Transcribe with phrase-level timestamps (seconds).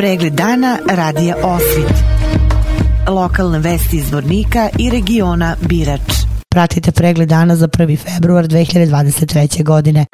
[0.00, 1.92] Pregled dana radija Osvit.
[3.08, 6.00] Lokalne vesti iz Vornika i regiona Birač.
[6.48, 7.98] Pratite pregled dana za 1.
[7.98, 9.64] februar 2023.
[9.64, 10.06] godine.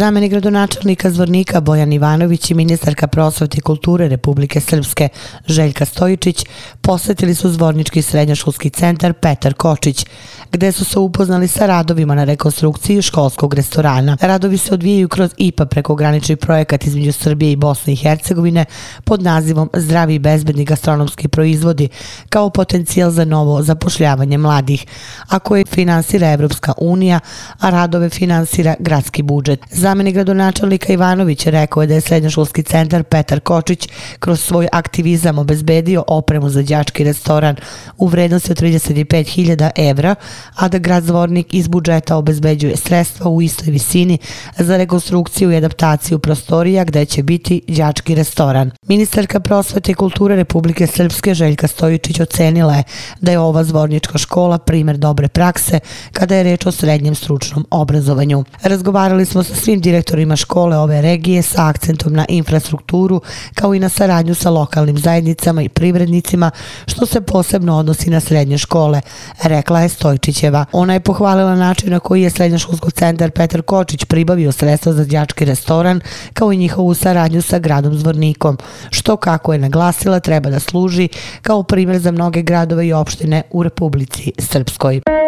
[0.00, 5.08] Zameni gradonačelnika Zvornika Bojan Ivanović i ministarka prosvete i kulture Republike Srpske
[5.46, 6.44] Željka Stojičić
[6.80, 10.06] posetili su Zvornički srednjoškolski centar Petar Kočić,
[10.52, 14.16] gde su se upoznali sa radovima na rekonstrukciji školskog restorana.
[14.20, 18.64] Radovi se odvijaju kroz IPA prekogranični projekat između Srbije i Bosne i Hercegovine
[19.04, 21.88] pod nazivom Zdravi i bezbedni gastronomski proizvodi
[22.28, 24.86] kao potencijal za novo zapošljavanje mladih,
[25.28, 27.20] a koje finansira Evropska unija,
[27.58, 29.60] a radove finansira gradski budžet.
[29.90, 36.04] Zameni gradonačelnika Ivanović rekao je da je srednjoškolski centar Petar Kočić kroz svoj aktivizam obezbedio
[36.06, 37.56] opremu za đački restoran
[37.98, 40.14] u vrednosti od 35.000 evra,
[40.54, 44.18] a da grad Zvornik iz budžeta obezbeđuje sredstva u istoj visini
[44.58, 48.70] za rekonstrukciju i adaptaciju prostorija gde će biti đački restoran.
[48.88, 52.82] Ministarka prosvete i kulture Republike Srpske Željka Stojičić ocenila je
[53.20, 55.80] da je ova zvornička škola primer dobre prakse
[56.12, 58.44] kada je reč o srednjem stručnom obrazovanju.
[58.62, 63.20] Razgovarali smo sa svim direktorima škole ove regije sa akcentom na infrastrukturu
[63.54, 66.50] kao i na saradnju sa lokalnim zajednicama i privrednicima
[66.86, 69.00] što se posebno odnosi na srednje škole,
[69.42, 70.64] rekla je Stojčićeva.
[70.72, 75.44] Ona je pohvalila način na koji je srednjoškolsko centar Petar Kočić pribavio sredstva za djački
[75.44, 76.00] restoran
[76.32, 78.58] kao i njihovu saradnju sa gradom Zvornikom,
[78.90, 81.08] što kako je naglasila treba da služi
[81.42, 85.19] kao primjer za mnoge gradove i opštine u Republici Srpskoj.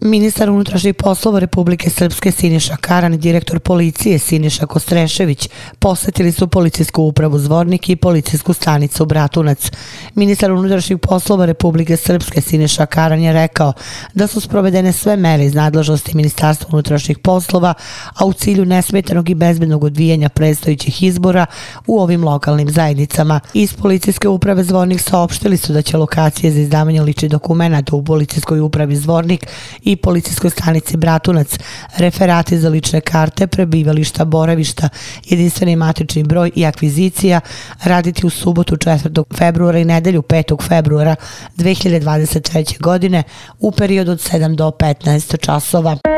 [0.00, 7.02] Ministar unutrašnjih poslova Republike Srpske Siniša Karan i direktor policije Siniša Kostrešević posetili su policijsku
[7.02, 9.70] upravu Zvornik i policijsku stanicu Bratunac.
[10.14, 13.72] Ministar unutrašnjih poslova Republike Srpske Siniša Karan je rekao
[14.14, 17.74] da su sprovedene sve mere iz nadležnosti Ministarstva unutrašnjih poslova,
[18.14, 21.46] a u cilju nesmetanog i bezbednog odvijanja predstojićih izbora
[21.86, 23.40] u ovim lokalnim zajednicama.
[23.54, 28.60] Iz policijske uprave Zvornik saopštili su da će lokacije za izdavanje ličnih dokumenta u policijskoj
[28.60, 29.46] upravi Zvornik
[29.88, 31.58] i policijskoj stanici Bratunac,
[31.96, 34.88] referati za lične karte, prebivališta, boravišta,
[35.24, 37.40] jedinstveni matični broj i akvizicija
[37.84, 39.24] raditi u subotu 4.
[39.36, 40.68] februara i nedelju 5.
[40.68, 41.16] februara
[41.56, 42.80] 2023.
[42.80, 43.22] godine
[43.58, 46.17] u periodu od 7 do 15 časova.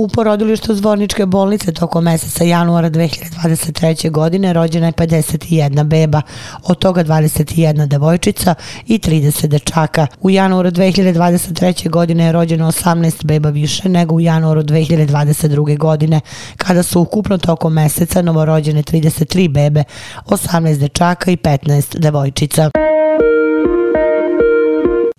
[0.00, 4.10] U porodilištu Zvorničke bolnice tokom meseca januara 2023.
[4.10, 6.22] godine rođena je 51 beba,
[6.62, 8.54] od toga 21 devojčica
[8.86, 10.06] i 30 dečaka.
[10.20, 11.90] U januaru 2023.
[11.90, 15.78] godine je rođeno 18 beba više nego u januaru 2022.
[15.78, 16.20] godine,
[16.56, 19.84] kada su ukupno tokom meseca novorođene 33 bebe,
[20.26, 22.70] 18 dečaka i 15 devojčica.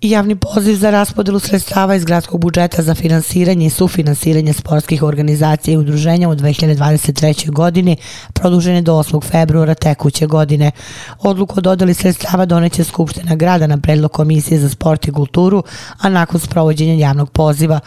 [0.02, 5.76] Javni poziv za raspodelu sredstava iz gradskog budžeta za finansiranje i sufinansiranje sportskih organizacija i
[5.76, 7.50] udruženja u 2023.
[7.50, 7.96] godini
[8.32, 9.30] produžen je do 8.
[9.30, 10.70] februara tekuće godine.
[11.18, 15.62] Odluku o dodali sredstava doneće Skupština grada na predlog Komisije za sport i kulturu,
[15.98, 17.80] a nakon sprovođenja javnog poziva.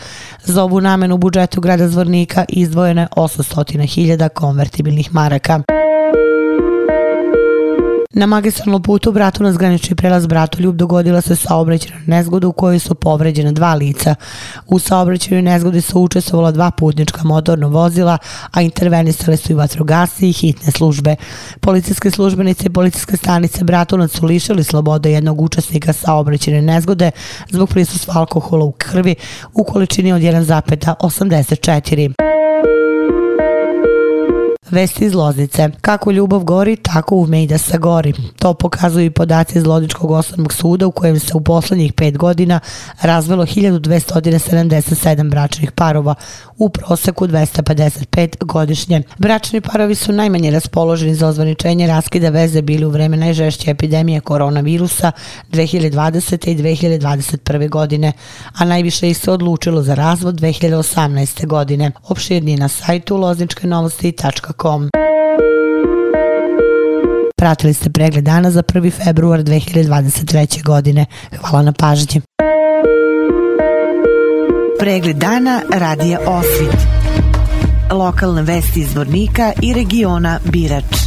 [0.44, 5.85] Za ovu namenu u budžetu grada Zvornika izdvojene je 800.000 konvertibilnih maraka.
[8.18, 12.96] Na magistralnom putu Bratu na zgranični prelaz Bratoljub dogodila se saobraćena nezgoda u kojoj su
[12.96, 14.16] povređena dva lica.
[14.68, 18.18] U saobraćenju nezgodi su učestvovala dva putnička motorna vozila,
[18.52, 21.16] a intervenisale su i vatrogasci i hitne službe.
[21.60, 27.12] Policijske službenice i policijske stanice Bratunac su lišili slobode jednog učesnika saobraćene nezgode
[27.50, 29.16] zbog prisustva alkohola u krvi
[29.54, 32.35] u količini od 1,84.
[34.76, 35.70] Vesti iz Loznice.
[35.82, 38.14] Kako ljubav gori, tako ume i da se gori.
[38.40, 42.60] To pokazuju i podaci iz Lodničkog osnovnog suda u kojem se u poslednjih pet godina
[43.02, 46.16] razvelo 1277 bračnih parova,
[46.58, 49.04] u proseku 255 godišnje.
[49.18, 55.12] Bračni parovi su najmanje raspoloženi za ozvaničenje raskida veze bili u vreme najžešće epidemije koronavirusa
[55.52, 56.50] 2020.
[56.50, 57.70] i 2021.
[57.70, 58.14] godine,
[58.54, 61.48] a najviše ih se odlučilo za razvod 2018.
[61.48, 61.92] godine.
[62.04, 64.90] Opširni na sajtu lozničkenovosti.com com.
[67.38, 68.92] Pratili ste pregled dana za 1.
[68.92, 70.64] februar 2023.
[70.64, 71.06] godine.
[71.42, 72.22] Hvala na pažnji.
[74.80, 76.80] Pregled dana radija Osvit.
[77.92, 81.05] Lokalne vesti iz Vornika i regiona Birač.